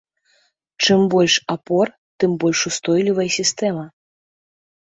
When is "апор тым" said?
1.57-2.31